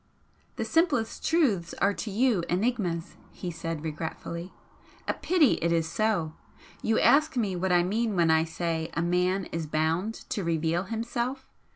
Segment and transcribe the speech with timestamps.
[0.55, 4.51] "The simplest truths are to you 'enigmas,'" he said, regretfully
[5.07, 6.33] "A pity it is so!
[6.81, 10.85] You ask me what I mean when I say a man is 'bound to reveal
[10.85, 11.47] himself.'